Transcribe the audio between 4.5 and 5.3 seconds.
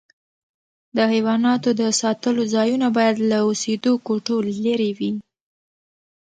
لیري وي.